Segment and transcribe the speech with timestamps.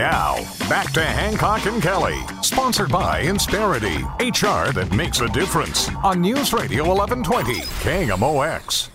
[0.00, 0.36] Now,
[0.70, 6.54] back to Hancock and Kelly, sponsored by Insperity, HR that makes a difference on News
[6.54, 8.88] Radio 1120, KMOX.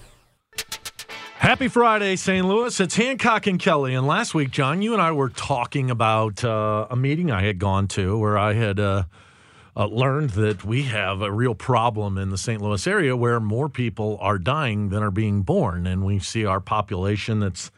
[1.38, 2.48] Happy Friday, St.
[2.48, 2.80] Louis.
[2.80, 3.94] It's Hancock and Kelly.
[3.94, 7.60] And last week, John, you and I were talking about uh, a meeting I had
[7.60, 9.04] gone to where I had uh,
[9.78, 12.60] uh, learned that we have a real problem in the St.
[12.60, 15.86] Louis area where more people are dying than are being born.
[15.86, 17.70] And we see our population that's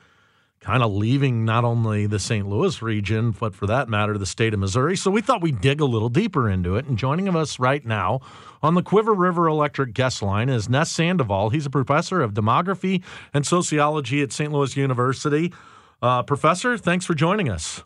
[0.59, 2.47] kind of leaving not only the St.
[2.47, 4.95] Louis region, but for that matter, the state of Missouri.
[4.97, 6.85] So we thought we'd dig a little deeper into it.
[6.85, 8.21] And joining us right now
[8.61, 11.51] on the Cuivre River Electric guest line is Ness Sandoval.
[11.51, 14.51] He's a professor of demography and sociology at St.
[14.51, 15.53] Louis University.
[16.01, 17.83] Uh, professor, thanks for joining us.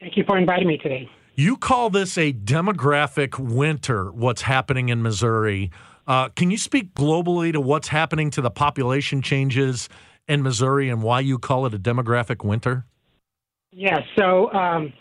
[0.00, 1.10] Thank you for inviting me today.
[1.34, 5.70] You call this a demographic winter, what's happening in Missouri.
[6.06, 9.88] Uh, can you speak globally to what's happening to the population changes
[10.28, 12.84] in Missouri and why you call it a demographic winter?
[13.72, 14.92] Yeah, so um,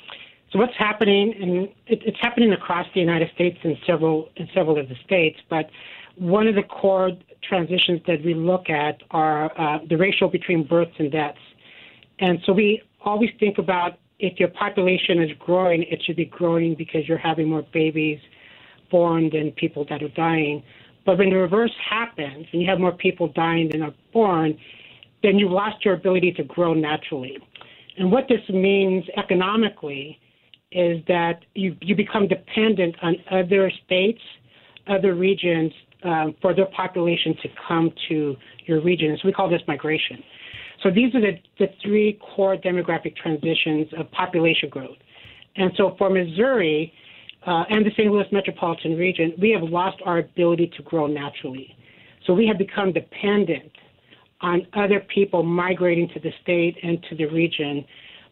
[0.51, 1.51] so what's happening, and
[1.87, 5.37] it, it's happening across the United States in several in several of the states.
[5.49, 5.69] But
[6.15, 7.11] one of the core
[7.47, 11.37] transitions that we look at are uh, the ratio between births and deaths.
[12.19, 16.75] And so we always think about if your population is growing, it should be growing
[16.75, 18.19] because you're having more babies
[18.89, 20.63] born than people that are dying.
[21.05, 24.57] But when the reverse happens and you have more people dying than are born,
[25.23, 27.37] then you've lost your ability to grow naturally.
[27.97, 30.19] And what this means economically
[30.71, 34.21] is that you, you become dependent on other states,
[34.87, 35.71] other regions
[36.03, 39.17] um, for their population to come to your region.
[39.21, 40.23] So we call this migration.
[40.83, 44.97] So these are the, the three core demographic transitions of population growth.
[45.55, 46.93] And so for Missouri
[47.47, 48.11] uh, and the St.
[48.11, 51.75] Louis metropolitan region, we have lost our ability to grow naturally.
[52.25, 53.71] So we have become dependent
[54.41, 57.85] on other people migrating to the state and to the region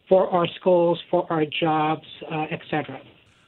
[0.08, 3.02] for our schools, for our jobs, uh, etc.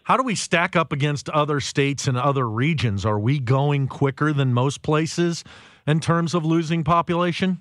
[0.04, 3.06] How do we stack up against other states and other regions?
[3.06, 5.44] Are we going quicker than most places
[5.86, 7.60] in terms of losing population?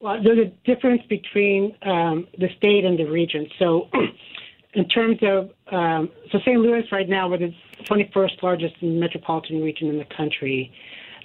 [0.00, 3.48] Well, there's a difference between um, the state and the region.
[3.58, 3.88] So,
[4.74, 6.60] in terms of um, so St.
[6.60, 10.70] Louis right now, we're the 21st largest metropolitan region in the country.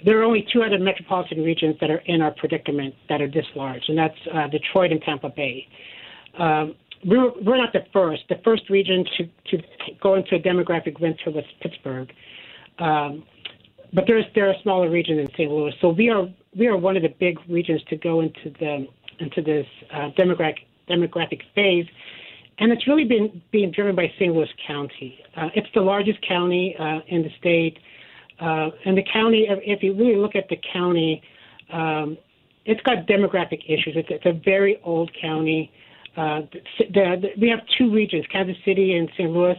[0.04, 3.46] There are only two other metropolitan regions that are in our predicament that are this
[3.54, 5.66] large, and that's uh, Detroit and Tampa Bay.
[6.38, 6.74] Um,
[7.04, 8.22] we're, we're not the first.
[8.28, 9.24] The first region to,
[9.56, 9.62] to
[10.02, 12.10] go into a demographic winter was Pittsburgh.
[12.78, 13.24] Um,
[13.92, 15.50] but there's there are smaller regions in St.
[15.50, 15.72] Louis.
[15.80, 18.86] So we are we are one of the big regions to go into the
[19.18, 20.58] into this uh, demographic
[20.88, 21.86] demographic phase,
[22.58, 24.32] and it's really been being driven by St.
[24.32, 25.18] Louis County.
[25.36, 27.78] Uh, it's the largest county uh, in the state,
[28.40, 29.46] uh, and the county.
[29.48, 31.22] If you really look at the county,
[31.72, 32.16] um,
[32.64, 33.94] it's got demographic issues.
[33.96, 35.70] It's, it's a very old county.
[36.16, 36.40] Uh,
[36.78, 39.30] the, the, we have two regions, Kansas City and St.
[39.30, 39.56] Louis,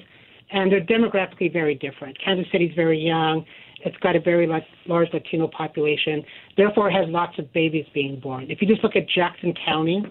[0.52, 2.18] and they're demographically very different.
[2.24, 3.46] Kansas City is very young.
[3.84, 4.48] It's got a very
[4.86, 6.24] large Latino population.
[6.56, 8.52] Therefore, it has lots of babies being born.
[8.52, 10.06] If you just look at Jackson County,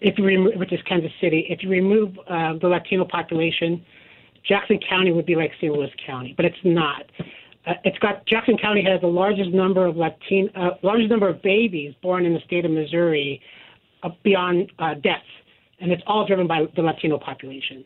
[0.00, 3.84] if you remove, which is Kansas City, if you remove uh, the Latino population,
[4.48, 5.72] Jackson County would be like St.
[5.72, 7.02] Louis County, but it's not.
[7.66, 11.42] Uh, it's got Jackson County has the largest number of Latino, uh, largest number of
[11.42, 13.40] babies born in the state of Missouri
[14.02, 15.24] uh, beyond uh, deaths,
[15.80, 17.84] and it's all driven by the Latino population.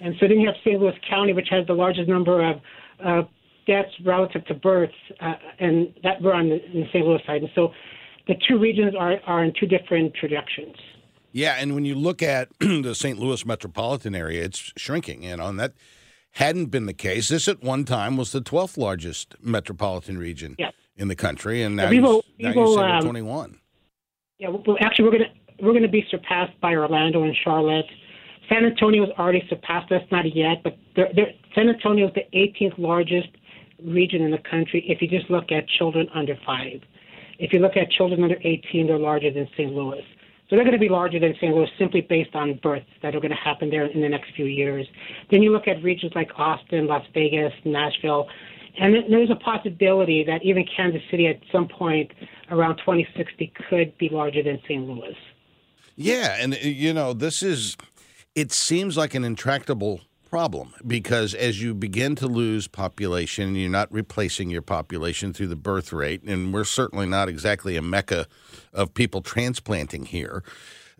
[0.00, 0.80] And so then you have St.
[0.80, 2.56] Louis County, which has the largest number of
[3.04, 3.22] uh,
[3.66, 7.06] deaths relative to births, uh, and that we're on the, the St.
[7.06, 7.42] Louis side.
[7.42, 7.72] And so
[8.26, 10.74] the two regions are, are in two different trajectories.
[11.30, 13.18] Yeah, and when you look at the St.
[13.18, 15.24] Louis metropolitan area, it's shrinking.
[15.24, 15.72] and on that
[16.32, 17.28] hadn't been the case.
[17.28, 20.70] This at one time was the 12th largest metropolitan region yeah.
[20.96, 23.58] in the country, and now, yeah, will, you, now will, um, 21.
[24.38, 27.86] Yeah, well, actually, we're going to we're going to be surpassed by Orlando and Charlotte.
[28.48, 32.26] San Antonio has already surpassed us, not yet, but they're, they're, San Antonio is the
[32.36, 33.28] 18th largest
[33.84, 36.80] region in the country if you just look at children under five.
[37.38, 39.72] If you look at children under 18, they're larger than St.
[39.72, 40.02] Louis.
[40.52, 41.54] So they're going to be larger than St.
[41.54, 44.44] Louis simply based on births that are going to happen there in the next few
[44.44, 44.86] years.
[45.30, 48.28] Then you look at regions like Austin, Las Vegas, Nashville,
[48.78, 52.10] and there's a possibility that even Kansas City at some point
[52.50, 54.86] around 2060 could be larger than St.
[54.86, 55.16] Louis.
[55.96, 57.78] Yeah, and you know, this is
[58.34, 60.02] it seems like an intractable
[60.32, 65.54] problem because as you begin to lose population, you're not replacing your population through the
[65.54, 68.26] birth rate, and we're certainly not exactly a mecca
[68.72, 70.42] of people transplanting here.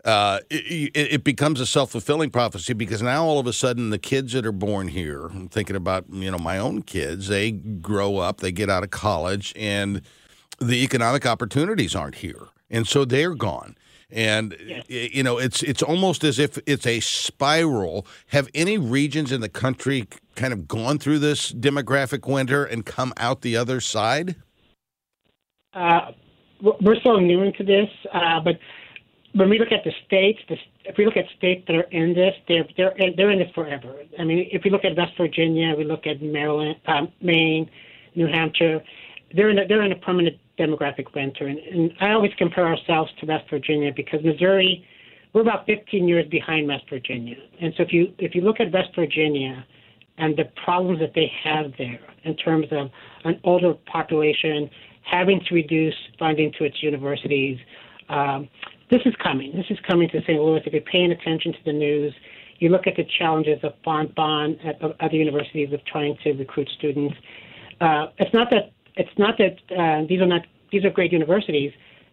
[0.05, 3.97] Uh, it, it, becomes a self fulfilling prophecy because now all of a sudden the
[3.97, 8.17] kids that are born here, I'm thinking about you know my own kids, they grow
[8.17, 10.03] up, they get out of college, and
[10.59, 13.75] the economic opportunities aren't here, and so they're gone
[14.13, 14.55] And
[14.87, 18.05] you know, it's it's almost as if it's a spiral.
[18.27, 23.11] Have any regions in the country kind of gone through this demographic winter and come
[23.17, 24.35] out the other side?
[25.73, 26.11] Uh,
[26.61, 28.59] we're so new into this, uh, but
[29.33, 32.13] when we look at the states, the, if we look at states that are in
[32.13, 33.95] this, they're they're they're in this forever.
[34.19, 37.67] I mean, if we look at West Virginia, we look at Maryland, um, Maine,
[38.13, 38.83] New Hampshire,
[39.35, 41.47] they're in a, they're in a permanent demographic winter.
[41.47, 44.85] And, and I always compare ourselves to West Virginia because Missouri,
[45.33, 47.37] we're about 15 years behind West Virginia.
[47.61, 49.65] And so if you if you look at West Virginia
[50.17, 52.89] and the problems that they have there in terms of
[53.25, 54.69] an older population
[55.03, 57.57] having to reduce funding to its universities.
[58.09, 58.47] Um,
[58.89, 59.51] this is coming.
[59.55, 60.39] This is coming to St.
[60.41, 60.61] Louis.
[60.65, 62.13] If you're paying attention to the news,
[62.59, 66.69] you look at the challenges of Bon Bon at other universities of trying to recruit
[66.77, 67.15] students.
[67.81, 70.41] Uh, it's not that it's not that uh, these are not
[70.71, 71.71] these are great universities.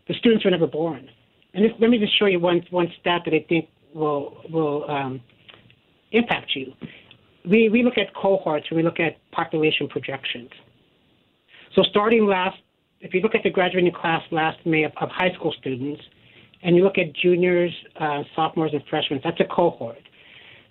[0.09, 1.09] The students were never born.
[1.55, 4.91] And this, let me just show you one one stat that I think will will
[4.91, 5.21] um,
[6.13, 6.73] impact you.
[7.49, 10.51] We we look at cohorts and we look at population projections.
[11.75, 12.59] So starting last,
[13.01, 16.03] if you look at the graduating class last May of, of high school students,
[16.63, 19.99] and you look at juniors, uh, sophomores, and freshmen, that's a cohort.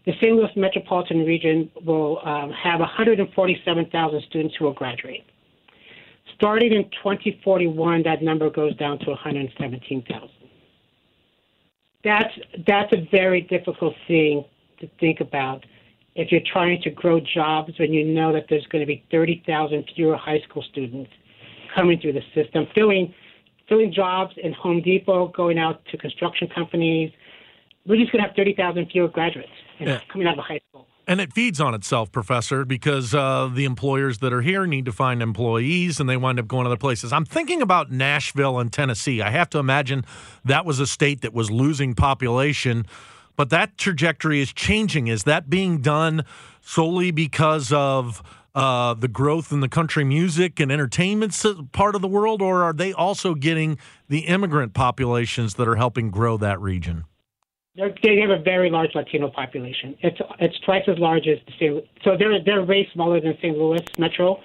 [0.05, 0.35] The St.
[0.35, 5.23] Louis metropolitan region will um, have 147,000 students who will graduate.
[6.39, 10.29] Starting in 2041, that number goes down to 117,000.
[12.01, 12.33] That's
[12.65, 14.45] that's a very difficult thing
[14.79, 15.65] to think about
[16.15, 19.91] if you're trying to grow jobs when you know that there's going to be 30,000
[19.93, 21.11] fewer high school students
[21.75, 23.13] coming through the system, filling
[23.67, 27.11] filling jobs in Home Depot, going out to construction companies.
[27.85, 29.99] We're just going to have 30,000 fewer graduates yeah.
[30.11, 30.87] coming out of high school.
[31.09, 34.91] And it feeds on itself, Professor, because uh, the employers that are here need to
[34.91, 37.11] find employees and they wind up going to other places.
[37.11, 39.19] I'm thinking about Nashville and Tennessee.
[39.19, 40.05] I have to imagine
[40.45, 42.85] that was a state that was losing population,
[43.35, 45.07] but that trajectory is changing.
[45.07, 46.25] Is that being done
[46.61, 48.21] solely because of
[48.53, 52.73] uh, the growth in the country music and entertainment part of the world, or are
[52.73, 53.79] they also getting
[54.09, 57.05] the immigrant populations that are helping grow that region?
[57.75, 59.95] They're, they have a very large Latino population.
[60.01, 61.85] It's it's twice as large as the St.
[62.03, 63.57] So they're they're way smaller than St.
[63.57, 64.39] Louis Metro,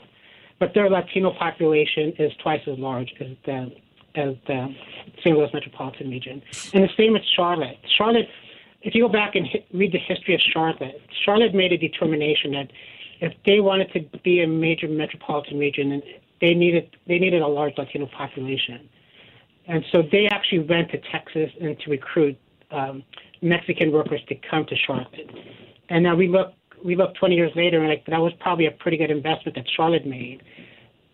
[0.59, 3.73] but their Latino population is twice as large as the
[4.15, 4.75] as the
[5.21, 5.37] St.
[5.37, 6.43] Louis metropolitan region.
[6.75, 7.79] And the same with Charlotte.
[7.97, 8.29] Charlotte,
[8.83, 12.53] if you go back and hit, read the history of Charlotte, Charlotte made a determination
[12.53, 12.71] that
[13.21, 16.03] if they wanted to be a major metropolitan region,
[16.43, 18.87] they needed they needed a large Latino population,
[19.67, 22.39] and so they actually went to Texas and to recruit
[22.75, 23.03] um,
[23.43, 25.31] Mexican workers to come to Charlotte.
[25.89, 26.53] And now we look
[26.85, 29.65] we look 20 years later and like that was probably a pretty good investment that
[29.75, 30.43] Charlotte made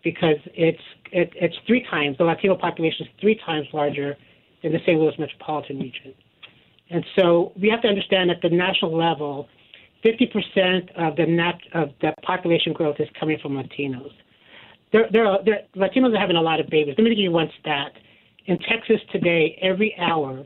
[0.03, 0.81] because it's
[1.11, 4.17] it, it's three times the Latino population is three times larger
[4.63, 4.99] than the St.
[4.99, 6.13] Louis metropolitan region.
[6.89, 9.47] And so we have to understand at the national level,
[10.03, 14.11] 50% of the net of the population growth is coming from Latinos.
[14.91, 16.95] There, there are, there, Latinos are having a lot of babies.
[16.97, 17.93] Let me give you one stat.
[18.47, 20.43] In Texas today, every hour,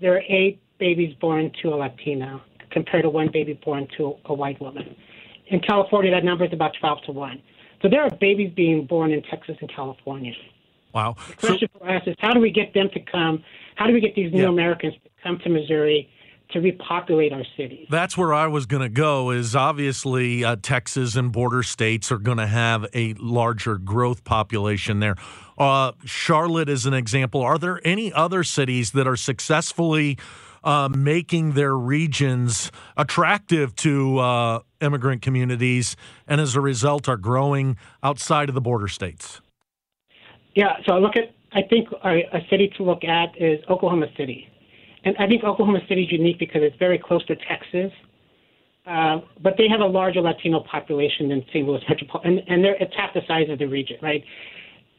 [0.00, 2.40] there are eight babies born to a Latina
[2.70, 4.94] compared to one baby born to a white woman.
[5.46, 7.42] In California, that number is about 12 to 1.
[7.82, 10.32] So there are babies being born in Texas and California.
[10.92, 11.16] Wow.
[11.28, 13.42] The question so, for us is how do we get them to come?
[13.76, 14.48] How do we get these new yeah.
[14.48, 16.08] Americans to come to Missouri
[16.50, 17.86] to repopulate our cities?
[17.90, 19.30] That's where I was going to go.
[19.30, 25.00] Is obviously uh, Texas and border states are going to have a larger growth population
[25.00, 25.16] there.
[25.58, 27.42] Uh, Charlotte is an example.
[27.42, 30.16] Are there any other cities that are successfully
[30.62, 35.96] uh, making their regions attractive to uh, immigrant communities,
[36.26, 39.40] and as a result, are growing outside of the border states?
[40.54, 41.34] Yeah, so I look at.
[41.50, 44.48] I think a, city to look at is Oklahoma City,
[45.04, 47.90] and I think Oklahoma City is unique because it's very close to Texas.
[48.86, 51.66] Uh, but they have a larger Latino population than St.
[51.66, 54.22] Louis metropolitan, and, and they're, it's half the size of the region, right?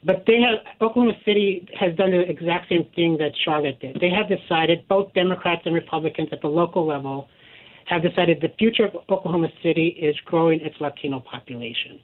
[0.03, 3.97] But they have Oklahoma City has done the exact same thing that Charlotte did.
[3.99, 7.27] They have decided, both Democrats and Republicans at the local level,
[7.85, 11.99] have decided the future of Oklahoma City is growing its Latino population,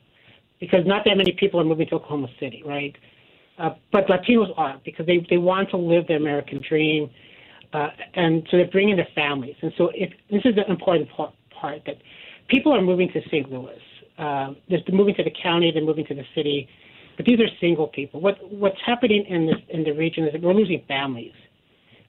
[0.60, 2.96] because not that many people are moving to Oklahoma City, right?
[3.58, 7.10] Uh, but Latinos are because they they want to live the American dream,
[7.72, 9.56] uh, and so they're bringing their families.
[9.62, 11.98] And so if this is the important part, part that
[12.50, 13.50] people are moving to St.
[13.50, 13.80] Louis,
[14.18, 16.68] uh, they're moving to the county, they're moving to the city
[17.18, 18.22] but these are single people.
[18.22, 21.34] What what's happening in this in the region is that we're losing families.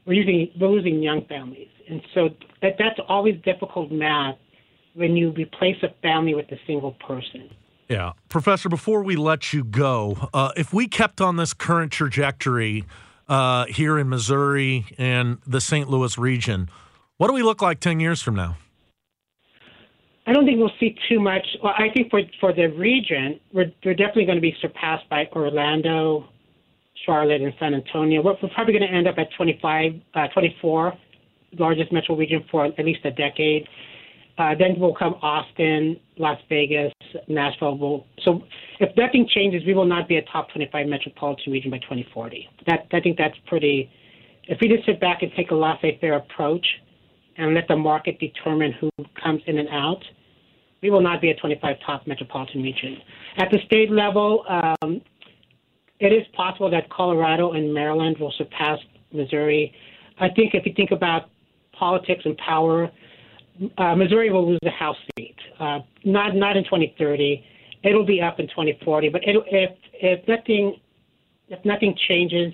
[0.07, 2.31] We're using we're losing young families, and so
[2.63, 4.37] that that's always difficult math
[4.95, 7.51] when you replace a family with a single person.
[7.89, 8.69] Yeah, Professor.
[8.69, 12.85] Before we let you go, uh, if we kept on this current trajectory.
[13.29, 15.89] uh, here in Missouri and the St.
[15.89, 16.69] Louis region.
[17.17, 18.57] What do we look like 10 years from now?
[20.27, 21.47] I don't think we'll see too much.
[21.63, 25.29] Well, I think for for the region, we're, we're definitely going to be surpassed by
[25.33, 26.29] Orlando,
[27.05, 28.23] Charlotte, and San Antonio.
[28.23, 30.93] We're, we're probably going to end up at 25, uh, 24,
[31.59, 33.69] largest metro region for at least a decade.
[34.39, 36.93] Uh, then will come Austin, Las Vegas,
[37.29, 37.79] Nashville.
[37.79, 38.43] Will, so
[38.81, 42.49] if nothing changes, we will not be a top 25 metropolitan region by 2040.
[42.67, 43.91] That I think that's pretty.
[44.49, 46.67] If we just sit back and take a laissez-faire approach
[47.39, 48.91] and let the market determine who
[49.23, 50.03] comes in and out,
[50.87, 52.99] we will not be a 25 top metropolitan region.
[53.39, 55.01] At the state level, um,
[55.99, 58.79] it is possible that Colorado and Maryland will surpass
[59.13, 59.75] Missouri.
[60.21, 61.29] I think if you think about
[61.73, 62.89] politics and power,
[63.79, 65.35] uh, Missouri will lose a House seat.
[65.59, 67.45] Uh, not not in 2030.
[67.83, 69.09] It'll be up in 2040.
[69.09, 70.77] But if if nothing
[71.49, 72.53] if nothing changes,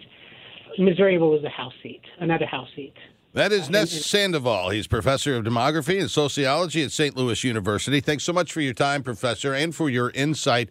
[0.78, 2.94] Missouri will lose a House seat, another House seat.
[3.34, 4.68] That is Ness Sandoval.
[4.68, 7.16] He's professor of demography and sociology at St.
[7.16, 7.98] Louis University.
[7.98, 10.68] Thanks so much for your time, professor, and for your insight